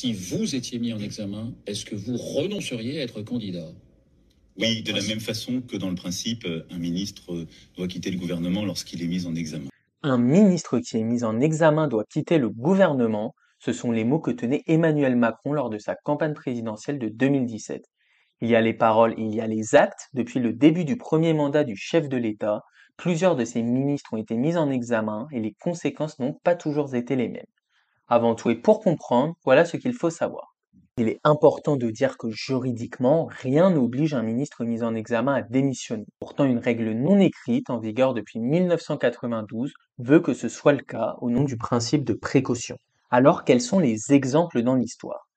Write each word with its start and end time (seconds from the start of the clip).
si 0.00 0.14
vous 0.14 0.54
étiez 0.54 0.78
mis 0.78 0.94
en 0.94 0.98
examen, 0.98 1.52
est-ce 1.66 1.84
que 1.84 1.94
vous 1.94 2.16
renonceriez 2.16 3.00
à 3.00 3.02
être 3.02 3.20
candidat? 3.20 3.68
Oui, 4.56 4.82
de 4.82 4.94
la 4.94 5.02
même 5.02 5.20
façon 5.20 5.60
que 5.60 5.76
dans 5.76 5.90
le 5.90 5.94
principe, 5.94 6.46
un 6.70 6.78
ministre 6.78 7.46
doit 7.76 7.86
quitter 7.86 8.10
le 8.10 8.16
gouvernement 8.16 8.64
lorsqu'il 8.64 9.02
est 9.02 9.06
mis 9.06 9.26
en 9.26 9.34
examen. 9.34 9.68
Un 10.02 10.16
ministre 10.16 10.78
qui 10.78 10.96
est 10.96 11.04
mis 11.04 11.22
en 11.22 11.38
examen 11.38 11.86
doit 11.86 12.06
quitter 12.06 12.38
le 12.38 12.48
gouvernement, 12.48 13.34
ce 13.58 13.74
sont 13.74 13.92
les 13.92 14.04
mots 14.04 14.20
que 14.20 14.30
tenait 14.30 14.62
Emmanuel 14.66 15.16
Macron 15.16 15.52
lors 15.52 15.68
de 15.68 15.76
sa 15.76 15.94
campagne 15.96 16.32
présidentielle 16.32 16.98
de 16.98 17.08
2017. 17.08 17.84
Il 18.40 18.48
y 18.48 18.54
a 18.54 18.62
les 18.62 18.72
paroles 18.72 19.12
et 19.18 19.22
il 19.22 19.34
y 19.34 19.42
a 19.42 19.46
les 19.46 19.74
actes. 19.74 20.08
Depuis 20.14 20.40
le 20.40 20.54
début 20.54 20.86
du 20.86 20.96
premier 20.96 21.34
mandat 21.34 21.64
du 21.64 21.76
chef 21.76 22.08
de 22.08 22.16
l'État, 22.16 22.62
plusieurs 22.96 23.36
de 23.36 23.44
ces 23.44 23.62
ministres 23.62 24.14
ont 24.14 24.16
été 24.16 24.38
mis 24.38 24.56
en 24.56 24.70
examen 24.70 25.26
et 25.30 25.40
les 25.40 25.52
conséquences 25.60 26.18
n'ont 26.18 26.32
pas 26.42 26.54
toujours 26.54 26.94
été 26.94 27.16
les 27.16 27.28
mêmes. 27.28 27.44
Avant 28.12 28.34
tout 28.34 28.50
et 28.50 28.56
pour 28.56 28.80
comprendre, 28.80 29.34
voilà 29.44 29.64
ce 29.64 29.76
qu'il 29.76 29.94
faut 29.94 30.10
savoir. 30.10 30.56
Il 30.96 31.06
est 31.06 31.20
important 31.22 31.76
de 31.76 31.90
dire 31.90 32.18
que 32.18 32.28
juridiquement, 32.28 33.28
rien 33.30 33.70
n'oblige 33.70 34.14
un 34.14 34.24
ministre 34.24 34.64
mis 34.64 34.82
en 34.82 34.96
examen 34.96 35.32
à 35.32 35.42
démissionner. 35.42 36.06
Pourtant, 36.18 36.44
une 36.44 36.58
règle 36.58 36.90
non 36.90 37.20
écrite 37.20 37.70
en 37.70 37.78
vigueur 37.78 38.12
depuis 38.12 38.40
1992 38.40 39.72
veut 39.98 40.18
que 40.18 40.34
ce 40.34 40.48
soit 40.48 40.72
le 40.72 40.82
cas 40.82 41.14
au 41.20 41.30
nom 41.30 41.44
du 41.44 41.56
principe 41.56 42.02
de 42.02 42.12
précaution. 42.12 42.78
Alors, 43.12 43.44
quels 43.44 43.60
sont 43.60 43.78
les 43.78 44.12
exemples 44.12 44.62
dans 44.62 44.74
l'histoire? 44.74 45.28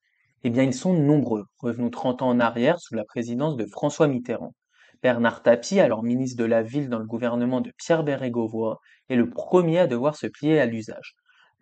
Eh 0.44 0.50
bien, 0.50 0.64
ils 0.64 0.74
sont 0.74 0.94
nombreux. 0.94 1.46
Revenons 1.60 1.92
30 1.92 2.24
ans 2.24 2.30
en 2.30 2.40
arrière 2.40 2.80
sous 2.80 2.96
la 2.96 3.06
présidence 3.06 3.56
de 3.56 3.68
François 3.68 4.08
Mitterrand. 4.08 4.56
Bernard 5.04 5.44
Tapie, 5.44 5.80
alors 5.80 6.02
ministre 6.02 6.42
de 6.42 6.46
la 6.46 6.64
Ville 6.64 6.90
dans 6.90 6.98
le 6.98 7.06
gouvernement 7.06 7.62
de 7.62 7.72
Pierre 7.78 8.04
Bérégovoy, 8.04 8.78
est 9.10 9.16
le 9.16 9.30
premier 9.30 9.78
à 9.78 9.86
devoir 9.86 10.16
se 10.16 10.26
plier 10.26 10.60
à 10.60 10.66
l'usage. 10.66 11.14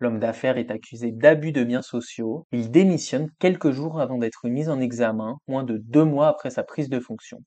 L'homme 0.02 0.18
d'affaires 0.18 0.58
est 0.58 0.72
accusé 0.72 1.12
d'abus 1.12 1.52
de 1.52 1.62
biens 1.62 1.80
sociaux. 1.80 2.48
Il 2.50 2.72
démissionne 2.72 3.30
quelques 3.38 3.70
jours 3.70 4.00
avant 4.00 4.18
d'être 4.18 4.48
mis 4.48 4.68
en 4.68 4.80
examen, 4.80 5.38
moins 5.46 5.62
de 5.62 5.76
deux 5.76 6.02
mois 6.02 6.26
après 6.26 6.50
sa 6.50 6.64
prise 6.64 6.88
de 6.88 6.98
fonction. 6.98 7.38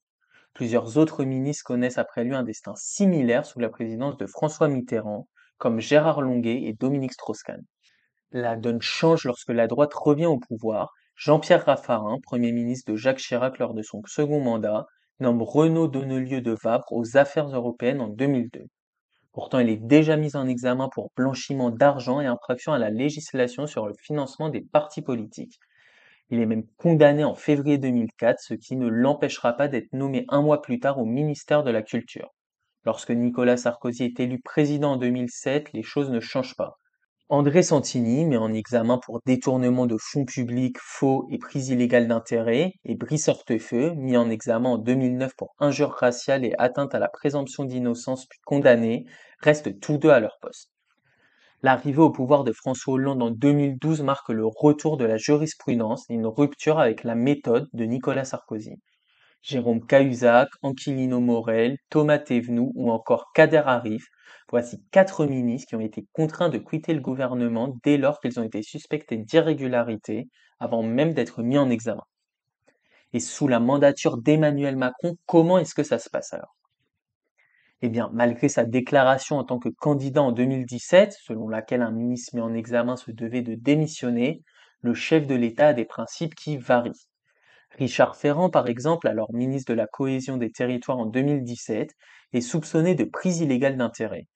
Plusieurs 0.53 0.97
autres 0.97 1.25
ministres 1.25 1.65
connaissent 1.65 1.97
après 1.97 2.23
lui 2.23 2.33
un 2.33 2.43
destin 2.43 2.71
similaire 2.77 3.45
sous 3.45 3.59
la 3.59 3.67
présidence 3.67 4.15
de 4.15 4.25
François 4.25 4.69
Mitterrand, 4.69 5.27
comme 5.57 5.81
Gérard 5.81 6.21
Longuet 6.21 6.61
et 6.63 6.71
Dominique 6.71 7.11
Strauss-Kahn. 7.11 7.61
La 8.31 8.55
donne 8.55 8.81
change 8.81 9.25
lorsque 9.25 9.49
la 9.49 9.67
droite 9.67 9.93
revient 9.93 10.27
au 10.27 10.39
pouvoir. 10.39 10.93
Jean-Pierre 11.17 11.65
Raffarin, 11.65 12.19
Premier 12.23 12.53
ministre 12.53 12.89
de 12.89 12.95
Jacques 12.95 13.17
Chirac 13.17 13.59
lors 13.59 13.73
de 13.73 13.81
son 13.81 14.01
second 14.07 14.39
mandat, 14.39 14.85
nomme 15.19 15.41
Renaud 15.41 15.89
Donnelieu 15.89 16.39
de 16.39 16.55
Vabre 16.63 16.87
aux 16.93 17.17
affaires 17.17 17.53
européennes 17.53 17.99
en 17.99 18.07
2002. 18.07 18.63
Pourtant, 19.35 19.59
il 19.59 19.69
est 19.69 19.75
déjà 19.75 20.15
mis 20.15 20.37
en 20.37 20.47
examen 20.47 20.87
pour 20.87 21.11
blanchiment 21.17 21.69
d'argent 21.69 22.21
et 22.21 22.25
infraction 22.25 22.71
à 22.71 22.79
la 22.79 22.89
législation 22.89 23.67
sur 23.67 23.85
le 23.85 23.93
financement 24.01 24.47
des 24.47 24.61
partis 24.61 25.01
politiques. 25.01 25.59
Il 26.29 26.39
est 26.39 26.45
même 26.45 26.65
condamné 26.77 27.25
en 27.25 27.35
février 27.35 27.77
2004, 27.77 28.39
ce 28.39 28.53
qui 28.53 28.77
ne 28.77 28.87
l'empêchera 28.87 29.51
pas 29.51 29.67
d'être 29.67 29.91
nommé 29.91 30.23
un 30.29 30.41
mois 30.41 30.61
plus 30.61 30.79
tard 30.79 30.99
au 30.99 31.05
ministère 31.05 31.65
de 31.65 31.69
la 31.69 31.81
Culture. 31.81 32.33
Lorsque 32.85 33.11
Nicolas 33.11 33.57
Sarkozy 33.57 34.05
est 34.05 34.21
élu 34.21 34.39
président 34.39 34.93
en 34.93 34.97
2007, 34.97 35.73
les 35.73 35.83
choses 35.83 36.11
ne 36.11 36.21
changent 36.21 36.55
pas. 36.55 36.77
André 37.29 37.63
Santini 37.63 38.23
met 38.23 38.37
en 38.37 38.53
examen 38.53 38.99
pour 38.99 39.19
détournement 39.25 39.87
de 39.87 39.97
fonds 39.99 40.25
publics 40.25 40.77
faux 40.79 41.25
et 41.31 41.39
prise 41.39 41.69
illégale 41.69 42.07
d'intérêt, 42.07 42.73
et 42.83 42.93
Brice 42.93 43.29
Hortefeux, 43.29 43.95
mis 43.95 44.15
en 44.15 44.29
examen 44.29 44.69
en 44.69 44.77
2009 44.77 45.35
pour 45.35 45.55
injure 45.57 45.89
raciale 45.89 46.45
et 46.45 46.53
atteinte 46.59 46.93
à 46.93 46.99
la 46.99 47.07
présomption 47.07 47.63
d'innocence 47.63 48.27
puis 48.27 48.37
condamné, 48.45 49.07
restent 49.39 49.79
tous 49.79 49.97
deux 49.97 50.11
à 50.11 50.19
leur 50.19 50.37
poste. 50.39 50.69
L'arrivée 51.63 52.03
au 52.03 52.11
pouvoir 52.11 52.43
de 52.43 52.51
François 52.51 52.93
Hollande 52.93 53.23
en 53.23 53.31
2012 53.31 54.03
marque 54.03 54.29
le 54.29 54.45
retour 54.45 54.97
de 54.97 55.05
la 55.05 55.17
jurisprudence 55.17 56.07
et 56.11 56.13
une 56.13 56.27
rupture 56.27 56.77
avec 56.77 57.03
la 57.03 57.15
méthode 57.15 57.67
de 57.73 57.85
Nicolas 57.85 58.25
Sarkozy. 58.25 58.75
Jérôme 59.45 59.85
Cahuzac, 59.85 60.49
Anquilino 60.63 61.19
Morel, 61.19 61.77
Thomas 61.91 62.17
Thévenoud 62.17 62.71
ou 62.73 62.89
encore 62.89 63.31
Kader 63.35 63.61
Arif 63.67 64.07
Voici 64.49 64.83
quatre 64.89 65.27
ministres 65.27 65.69
qui 65.69 65.75
ont 65.75 65.81
été 65.81 66.03
contraints 66.13 66.49
de 66.49 66.57
quitter 66.57 66.95
le 66.95 66.99
gouvernement 66.99 67.77
dès 67.83 67.97
lors 67.97 68.19
qu'ils 68.19 68.39
ont 68.39 68.43
été 68.43 68.63
suspectés 68.63 69.17
d'irrégularité 69.17 70.29
avant 70.59 70.81
même 70.81 71.13
d'être 71.13 71.43
mis 71.43 71.59
en 71.59 71.69
examen. 71.69 72.01
Et 73.13 73.19
sous 73.19 73.47
la 73.47 73.59
mandature 73.59 74.17
d'Emmanuel 74.17 74.77
Macron, 74.77 75.15
comment 75.27 75.59
est-ce 75.59 75.75
que 75.75 75.83
ça 75.83 75.99
se 75.99 76.09
passe 76.09 76.33
alors? 76.33 76.55
Eh 77.83 77.89
bien, 77.89 78.09
malgré 78.13 78.49
sa 78.49 78.65
déclaration 78.65 79.37
en 79.37 79.43
tant 79.43 79.59
que 79.59 79.69
candidat 79.69 80.23
en 80.23 80.31
2017, 80.31 81.15
selon 81.21 81.47
laquelle 81.47 81.83
un 81.83 81.91
ministre 81.91 82.35
mis 82.35 82.41
en 82.41 82.55
examen 82.55 82.95
se 82.95 83.11
devait 83.11 83.43
de 83.43 83.53
démissionner, 83.53 84.41
le 84.81 84.95
chef 84.95 85.27
de 85.27 85.35
l'État 85.35 85.67
a 85.67 85.73
des 85.73 85.85
principes 85.85 86.33
qui 86.33 86.57
varient. 86.57 87.07
Richard 87.77 88.15
Ferrand, 88.15 88.49
par 88.49 88.67
exemple, 88.67 89.07
alors 89.07 89.33
ministre 89.33 89.73
de 89.73 89.77
la 89.77 89.87
Cohésion 89.87 90.37
des 90.37 90.49
Territoires 90.49 90.97
en 90.97 91.05
2017, 91.05 91.91
est 92.33 92.41
soupçonné 92.41 92.95
de 92.95 93.03
prise 93.03 93.41
illégale 93.41 93.75
d'intérêt. 93.75 94.27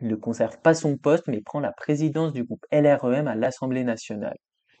Il 0.00 0.08
ne 0.08 0.14
conserve 0.14 0.60
pas 0.60 0.74
son 0.74 0.98
poste 0.98 1.26
mais 1.26 1.40
prend 1.40 1.60
la 1.60 1.72
présidence 1.72 2.32
du 2.32 2.44
groupe 2.44 2.66
LREM 2.70 3.28
à 3.28 3.34
l'Assemblée 3.34 3.84
nationale. 3.84 4.36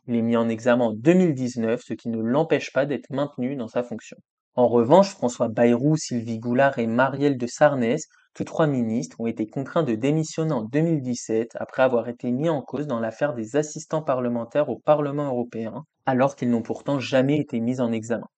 Il 0.06 0.16
est 0.16 0.22
mis 0.22 0.36
en 0.36 0.48
examen 0.48 0.86
en 0.86 0.92
2019, 0.92 1.80
ce 1.82 1.94
qui 1.94 2.08
ne 2.10 2.20
l'empêche 2.20 2.72
pas 2.72 2.86
d'être 2.86 3.10
maintenu 3.10 3.56
dans 3.56 3.68
sa 3.68 3.82
fonction. 3.82 4.16
En 4.56 4.68
revanche, 4.68 5.10
François 5.10 5.48
Bayrou, 5.48 5.96
Sylvie 5.96 6.38
Goulard 6.38 6.78
et 6.78 6.86
Marielle 6.86 7.38
de 7.38 7.46
Sarnez, 7.46 7.96
tous 8.34 8.44
trois 8.44 8.66
ministres, 8.66 9.20
ont 9.20 9.26
été 9.26 9.46
contraints 9.46 9.82
de 9.82 9.94
démissionner 9.94 10.52
en 10.52 10.62
2017 10.62 11.50
après 11.56 11.82
avoir 11.82 12.08
été 12.08 12.30
mis 12.30 12.48
en 12.48 12.62
cause 12.62 12.86
dans 12.86 13.00
l'affaire 13.00 13.34
des 13.34 13.56
assistants 13.56 14.02
parlementaires 14.02 14.70
au 14.70 14.78
Parlement 14.78 15.26
européen, 15.26 15.84
alors 16.06 16.36
qu'ils 16.36 16.50
n'ont 16.50 16.62
pourtant 16.62 16.98
jamais 16.98 17.38
été 17.38 17.60
mis 17.60 17.80
en 17.80 17.92
examen. 17.92 18.28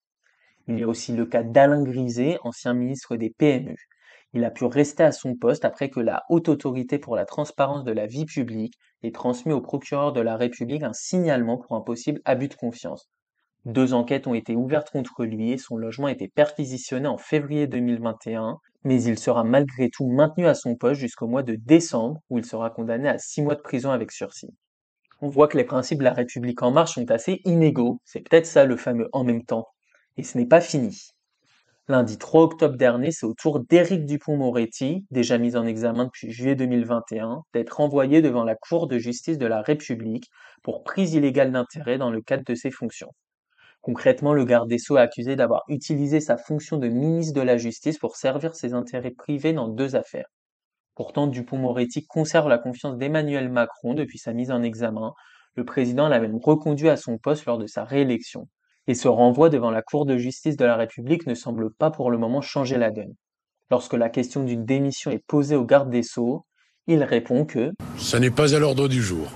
Il 0.67 0.79
y 0.79 0.83
a 0.83 0.89
aussi 0.89 1.13
le 1.13 1.27
cas 1.27 1.43
d'Alain 1.43 1.83
Griset, 1.83 2.39
ancien 2.43 2.75
ministre 2.75 3.17
des 3.17 3.31
PMU. 3.31 3.77
Il 4.33 4.45
a 4.45 4.51
pu 4.51 4.65
rester 4.65 5.05
à 5.05 5.13
son 5.13 5.37
poste 5.37 5.65
après 5.65 5.91
que 5.91 6.01
la 6.01 6.25
Haute 6.29 6.49
Autorité 6.49 6.99
pour 6.99 7.15
la 7.15 7.25
transparence 7.25 7.85
de 7.85 7.93
la 7.93 8.07
vie 8.07 8.25
publique 8.25 8.75
ait 9.03 9.13
transmis 9.13 9.53
au 9.53 9.61
procureur 9.61 10.13
de 10.13 10.21
la 10.21 10.37
République 10.37 10.83
un 10.83 10.93
signalement 10.93 11.59
pour 11.59 11.77
un 11.77 11.83
possible 11.83 12.21
abus 12.25 12.49
de 12.49 12.55
confiance. 12.55 13.09
Deux 13.65 13.95
enquêtes 13.95 14.27
ont 14.27 14.35
été 14.35 14.55
ouvertes 14.55 14.91
contre 14.91 15.25
lui 15.25 15.53
et 15.53 15.57
son 15.57 15.79
logement 15.79 16.09
a 16.09 16.13
été 16.13 16.29
perquisitionné 16.29 17.09
en 17.09 17.17
février 17.17 17.67
2021, 17.67 18.59
mais 18.85 19.03
il 19.03 19.19
sera 19.19 19.43
malgré 19.43 19.89
tout 19.89 20.07
maintenu 20.07 20.47
à 20.47 20.55
son 20.55 20.77
poste 20.77 21.01
jusqu'au 21.01 21.27
mois 21.27 21.43
de 21.43 21.55
décembre 21.55 22.21
où 22.29 22.37
il 22.37 22.45
sera 22.45 22.69
condamné 22.69 23.09
à 23.09 23.17
six 23.17 23.41
mois 23.41 23.55
de 23.55 23.63
prison 23.63 23.91
avec 23.91 24.13
sursis. 24.13 24.55
On 25.23 25.29
voit 25.29 25.49
que 25.49 25.57
les 25.57 25.65
principes 25.65 26.01
de 26.01 26.05
la 26.05 26.13
République 26.13 26.63
en 26.63 26.73
marche 26.73 26.97
sont 26.97 27.11
assez 27.11 27.41
inégaux, 27.47 28.01
c'est 28.05 28.21
peut-être 28.21 28.45
ça 28.45 28.67
le 28.67 28.77
fameux 28.77 29.09
en 29.13 29.25
même 29.25 29.47
temps. 29.47 29.67
Et 30.19 30.25
ce 30.25 30.37
n'est 30.37 30.47
pas 30.47 30.61
fini. 30.61 31.09
Lundi 31.89 32.19
3 32.19 32.43
octobre 32.43 32.77
dernier, 32.77 33.13
c'est 33.13 33.25
au 33.25 33.33
tour 33.33 33.61
d'Éric 33.61 34.05
Dupont-Moretti, 34.05 35.07
déjà 35.11 35.39
mis 35.39 35.57
en 35.57 35.67
examen 35.67 36.05
depuis 36.05 36.31
juillet 36.31 36.55
2021, 36.55 37.41
d'être 37.55 37.81
envoyé 37.81 38.21
devant 38.21 38.45
la 38.45 38.57
Cour 38.57 38.89
de 38.89 38.99
justice 38.99 39.39
de 39.39 39.47
la 39.47 39.63
République 39.63 40.29
pour 40.63 40.83
prise 40.83 41.15
illégale 41.15 41.51
d'intérêt 41.51 41.97
dans 41.97 42.11
le 42.11 42.21
cadre 42.21 42.45
de 42.47 42.55
ses 42.55 42.71
fonctions. 42.71 43.13
Concrètement, 43.85 44.33
le 44.33 44.47
garde 44.47 44.71
des 44.71 44.79
Sceaux 44.79 44.97
est 44.97 45.03
accusé 45.03 45.37
d'avoir 45.37 45.63
utilisé 45.69 46.19
sa 46.19 46.39
fonction 46.39 46.79
de 46.79 46.89
ministre 46.89 47.35
de 47.35 47.43
la 47.43 47.59
Justice 47.59 47.99
pour 47.99 48.17
servir 48.17 48.55
ses 48.55 48.73
intérêts 48.73 49.11
privés 49.11 49.53
dans 49.53 49.69
deux 49.69 49.95
affaires. 49.95 50.29
Pourtant, 50.95 51.27
Dupont-Moretti 51.27 52.07
conserve 52.07 52.49
la 52.49 52.57
confiance 52.57 52.97
d'Emmanuel 52.97 53.51
Macron 53.51 53.93
depuis 53.93 54.17
sa 54.17 54.33
mise 54.33 54.51
en 54.51 54.63
examen. 54.63 55.13
Le 55.55 55.67
président 55.67 56.09
l'a 56.09 56.19
même 56.19 56.39
reconduit 56.43 56.89
à 56.89 56.97
son 56.97 57.19
poste 57.19 57.45
lors 57.45 57.59
de 57.59 57.67
sa 57.67 57.85
réélection 57.85 58.49
et 58.87 58.95
ce 58.95 59.07
renvoi 59.07 59.51
devant 59.51 59.71
la 59.71 59.83
Cour 59.83 60.07
de 60.07 60.17
justice 60.17 60.57
de 60.57 60.65
la 60.65 60.77
République 60.77 61.27
ne 61.27 61.35
semble 61.35 61.71
pas 61.71 61.91
pour 61.91 62.11
le 62.11 62.17
moment 62.17 62.41
changer 62.41 62.79
la 62.79 62.91
donne. 62.91 63.15
Lorsque 63.71 63.93
la 63.93 64.09
question 64.09 64.45
d'une 64.45 64.65
démission 64.65 65.11
est 65.11 65.27
posée 65.27 65.57
au 65.57 65.65
garde 65.67 65.91
des 65.91 66.03
Sceaux, 66.03 66.47
il 66.87 67.03
répond 67.03 67.45
que 67.45 67.73
Ça 67.99 68.19
n'est 68.19 68.31
pas 68.31 68.55
à 68.55 68.59
l'ordre 68.59 68.89
du 68.89 69.03
jour. 69.03 69.29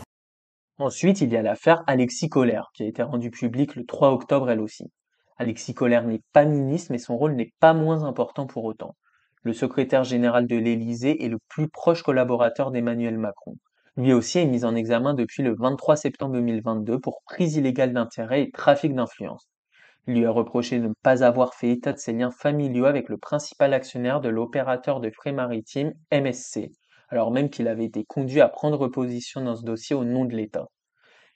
Ensuite, 0.81 1.21
il 1.21 1.33
y 1.33 1.37
a 1.37 1.43
l'affaire 1.43 1.83
Alexis 1.89 2.28
Collère, 2.28 2.71
qui 2.72 2.84
a 2.84 2.87
été 2.87 3.03
rendue 3.03 3.33
publique 3.33 3.75
le 3.75 3.84
3 3.84 4.13
octobre 4.13 4.48
elle 4.48 4.60
aussi. 4.60 4.84
Alexis 5.36 5.75
Collère 5.75 6.04
n'est 6.04 6.22
pas 6.33 6.45
ministre, 6.45 6.92
mais 6.92 6.98
son 6.98 7.16
rôle 7.16 7.34
n'est 7.34 7.53
pas 7.59 7.75
moins 7.75 8.04
important 8.04 8.47
pour 8.47 8.65
autant. 8.65 8.95
Le 9.42 9.53
secrétaire 9.53 10.04
général 10.04 10.47
de 10.47 10.57
l'Élysée 10.57 11.25
est 11.25 11.28
le 11.28 11.39
plus 11.48 11.69
proche 11.69 12.04
collaborateur 12.04 12.71
d'Emmanuel 12.71 13.19
Macron. 13.19 13.57
Lui 13.97 14.13
aussi 14.13 14.39
est 14.39 14.47
mis 14.47 14.65
en 14.65 14.77
examen 14.77 15.15
depuis 15.15 15.42
le 15.42 15.57
23 15.57 15.97
septembre 15.97 16.34
2022 16.34 17.01
pour 17.01 17.22
prise 17.24 17.57
illégale 17.57 17.92
d'intérêt 17.92 18.42
et 18.42 18.51
trafic 18.53 18.95
d'influence. 18.95 19.48
Il 20.07 20.15
lui 20.15 20.27
a 20.27 20.31
reproché 20.31 20.78
de 20.78 20.86
ne 20.86 20.95
pas 21.03 21.24
avoir 21.24 21.54
fait 21.54 21.71
état 21.71 21.92
de 21.92 21.98
ses 21.98 22.13
liens 22.13 22.31
familiaux 22.31 22.84
avec 22.84 23.09
le 23.09 23.19
principal 23.19 23.74
actionnaire 23.74 24.21
de 24.21 24.28
l'opérateur 24.28 25.01
de 25.01 25.10
frais 25.10 25.33
maritimes 25.33 25.92
MSC, 26.13 26.71
alors 27.09 27.31
même 27.31 27.51
qu'il 27.51 27.69
avait 27.69 27.84
été 27.84 28.05
conduit 28.05 28.41
à 28.41 28.49
prendre 28.49 28.89
position 28.89 29.43
dans 29.43 29.57
ce 29.57 29.63
dossier 29.63 29.97
au 29.97 30.05
nom 30.05 30.25
de 30.25 30.34
l'État. 30.34 30.66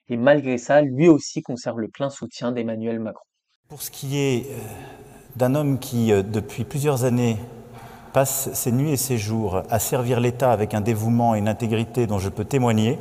Et 0.08 0.16
malgré 0.16 0.58
ça, 0.58 0.82
lui 0.82 1.08
aussi 1.08 1.42
conserve 1.42 1.80
le 1.80 1.88
plein 1.88 2.10
soutien 2.10 2.52
d'Emmanuel 2.52 2.98
Macron. 2.98 3.24
Pour 3.68 3.82
ce 3.82 3.90
qui 3.90 4.18
est 4.18 4.50
euh, 4.50 4.58
d'un 5.36 5.54
homme 5.54 5.78
qui, 5.78 6.12
euh, 6.12 6.22
depuis 6.22 6.64
plusieurs 6.64 7.04
années, 7.04 7.38
passe 8.12 8.52
ses 8.52 8.72
nuits 8.72 8.90
et 8.92 8.96
ses 8.96 9.16
jours 9.16 9.62
à 9.70 9.78
servir 9.78 10.20
l'État 10.20 10.52
avec 10.52 10.74
un 10.74 10.82
dévouement 10.82 11.34
et 11.34 11.38
une 11.38 11.48
intégrité 11.48 12.06
dont 12.06 12.18
je 12.18 12.28
peux 12.28 12.44
témoigner, 12.44 12.98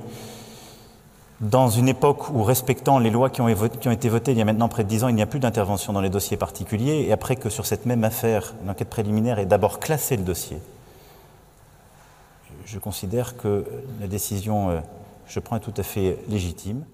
dans 1.42 1.70
une 1.70 1.90
époque 1.90 2.30
où, 2.30 2.44
respectant 2.44 3.00
les 3.00 3.10
lois 3.10 3.30
qui 3.30 3.42
ont, 3.42 3.54
qui 3.80 3.88
ont 3.88 3.92
été 3.92 4.08
votées 4.10 4.32
il 4.32 4.38
y 4.38 4.42
a 4.42 4.46
maintenant 4.46 4.70
près 4.70 4.84
de 4.84 4.90
dix 4.90 5.04
ans, 5.04 5.10
il 5.10 5.16
n'y 5.16 5.24
a 5.24 5.28
plus 5.28 5.40
d'intervention 5.40 5.92
dans 5.92 6.00
les 6.00 6.10
dossiers 6.10 6.38
particuliers, 6.38 7.06
et 7.08 7.12
après 7.12 7.36
que 7.36 7.50
sur 7.50 7.66
cette 7.66 7.86
même 7.86 8.04
affaire, 8.04 8.54
l'enquête 8.66 8.90
préliminaire 8.90 9.40
ait 9.40 9.46
d'abord 9.46 9.80
classé 9.80 10.16
le 10.16 10.24
dossier, 10.24 10.60
je 12.72 12.80
considère 12.80 13.36
que 13.36 13.66
la 14.00 14.08
décision 14.08 14.70
que 14.70 14.76
euh, 14.76 14.82
je 15.28 15.40
prends 15.42 15.58
est 15.58 15.62
tout 15.62 15.74
à 15.76 15.84
fait 15.84 16.18
légitime. 16.30 16.86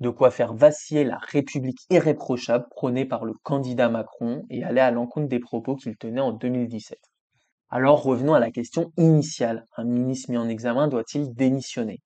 De 0.00 0.08
quoi 0.08 0.30
faire 0.30 0.54
vaciller 0.54 1.04
la 1.04 1.18
République 1.18 1.80
irréprochable 1.90 2.64
prônée 2.70 3.04
par 3.04 3.26
le 3.26 3.34
candidat 3.42 3.90
Macron 3.90 4.44
et 4.48 4.64
aller 4.64 4.80
à 4.80 4.90
l'encontre 4.90 5.28
des 5.28 5.40
propos 5.40 5.76
qu'il 5.76 5.96
tenait 5.96 6.22
en 6.22 6.32
2017. 6.32 6.98
Alors 7.68 8.02
revenons 8.02 8.32
à 8.32 8.40
la 8.40 8.50
question 8.50 8.92
initiale. 8.96 9.66
Un 9.76 9.84
ministre 9.84 10.30
mis 10.30 10.38
en 10.38 10.48
examen 10.48 10.88
doit-il 10.88 11.34
démissionner? 11.34 12.00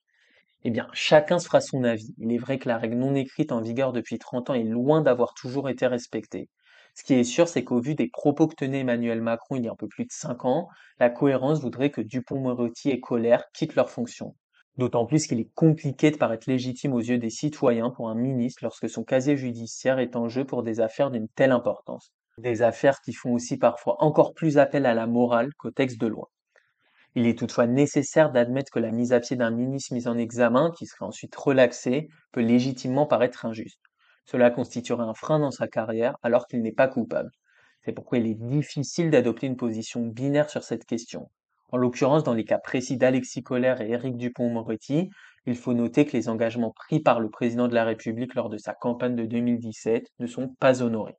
Eh 0.64 0.70
bien, 0.70 0.88
chacun 0.92 1.38
se 1.38 1.46
fera 1.46 1.60
son 1.60 1.84
avis. 1.84 2.14
Il 2.18 2.32
est 2.32 2.38
vrai 2.38 2.58
que 2.58 2.68
la 2.68 2.78
règle 2.78 2.96
non 2.96 3.14
écrite 3.14 3.52
en 3.52 3.60
vigueur 3.60 3.92
depuis 3.92 4.18
30 4.18 4.50
ans 4.50 4.54
est 4.54 4.64
loin 4.64 5.02
d'avoir 5.02 5.34
toujours 5.34 5.68
été 5.68 5.86
respectée. 5.86 6.48
Ce 6.96 7.04
qui 7.04 7.12
est 7.12 7.24
sûr, 7.24 7.46
c'est 7.46 7.62
qu'au 7.62 7.78
vu 7.78 7.94
des 7.94 8.08
propos 8.08 8.48
que 8.48 8.54
tenait 8.54 8.80
Emmanuel 8.80 9.20
Macron 9.20 9.56
il 9.56 9.64
y 9.64 9.68
a 9.68 9.72
un 9.72 9.76
peu 9.76 9.86
plus 9.86 10.06
de 10.06 10.12
5 10.12 10.46
ans, 10.46 10.68
la 10.98 11.10
cohérence 11.10 11.60
voudrait 11.60 11.90
que 11.90 12.00
Dupont-Moretti 12.00 12.88
et 12.88 13.00
Colère 13.00 13.44
quittent 13.52 13.74
leurs 13.74 13.90
fonctions. 13.90 14.34
D'autant 14.78 15.04
plus 15.04 15.26
qu'il 15.26 15.38
est 15.38 15.50
compliqué 15.54 16.10
de 16.10 16.16
paraître 16.16 16.48
légitime 16.48 16.94
aux 16.94 17.00
yeux 17.00 17.18
des 17.18 17.28
citoyens 17.28 17.90
pour 17.90 18.08
un 18.08 18.14
ministre 18.14 18.64
lorsque 18.64 18.88
son 18.88 19.04
casier 19.04 19.36
judiciaire 19.36 19.98
est 19.98 20.16
en 20.16 20.30
jeu 20.30 20.46
pour 20.46 20.62
des 20.62 20.80
affaires 20.80 21.10
d'une 21.10 21.28
telle 21.28 21.52
importance. 21.52 22.14
Des 22.38 22.62
affaires 22.62 23.02
qui 23.02 23.12
font 23.12 23.34
aussi 23.34 23.58
parfois 23.58 24.02
encore 24.02 24.32
plus 24.32 24.56
appel 24.56 24.86
à 24.86 24.94
la 24.94 25.06
morale 25.06 25.52
qu'au 25.58 25.70
texte 25.70 26.00
de 26.00 26.06
loi. 26.06 26.30
Il 27.14 27.26
est 27.26 27.38
toutefois 27.38 27.66
nécessaire 27.66 28.32
d'admettre 28.32 28.72
que 28.72 28.78
la 28.78 28.90
mise 28.90 29.12
à 29.12 29.20
pied 29.20 29.36
d'un 29.36 29.50
ministre 29.50 29.92
mis 29.92 30.08
en 30.08 30.16
examen, 30.16 30.70
qui 30.70 30.86
serait 30.86 31.04
ensuite 31.04 31.36
relaxé, 31.36 32.08
peut 32.32 32.40
légitimement 32.40 33.04
paraître 33.04 33.44
injuste. 33.44 33.80
Cela 34.26 34.50
constituerait 34.50 35.04
un 35.04 35.14
frein 35.14 35.38
dans 35.38 35.50
sa 35.50 35.68
carrière 35.68 36.16
alors 36.22 36.46
qu'il 36.46 36.62
n'est 36.62 36.72
pas 36.72 36.88
coupable. 36.88 37.30
C'est 37.82 37.92
pourquoi 37.92 38.18
il 38.18 38.26
est 38.26 38.34
difficile 38.34 39.10
d'adopter 39.10 39.46
une 39.46 39.56
position 39.56 40.04
binaire 40.04 40.50
sur 40.50 40.64
cette 40.64 40.84
question. 40.84 41.30
En 41.70 41.76
l'occurrence, 41.76 42.24
dans 42.24 42.34
les 42.34 42.44
cas 42.44 42.58
précis 42.58 42.96
d'Alexis 42.96 43.42
Collère 43.42 43.80
et 43.80 43.90
Éric 43.90 44.16
Dupont-Moretti, 44.16 45.10
il 45.46 45.56
faut 45.56 45.74
noter 45.74 46.04
que 46.04 46.16
les 46.16 46.28
engagements 46.28 46.72
pris 46.72 47.00
par 47.00 47.20
le 47.20 47.30
président 47.30 47.68
de 47.68 47.74
la 47.74 47.84
République 47.84 48.34
lors 48.34 48.48
de 48.48 48.58
sa 48.58 48.74
campagne 48.74 49.14
de 49.14 49.24
2017 49.24 50.08
ne 50.18 50.26
sont 50.26 50.48
pas 50.58 50.82
honorés. 50.82 51.16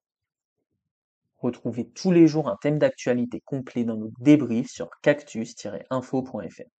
Retrouvez 1.37 1.87
tous 1.87 2.11
les 2.11 2.27
jours 2.27 2.49
un 2.49 2.57
thème 2.61 2.79
d'actualité 2.79 3.41
complet 3.41 3.85
dans 3.85 3.95
nos 3.95 4.11
débriefs 4.19 4.71
sur 4.71 4.89
cactus-info.fr. 5.01 6.76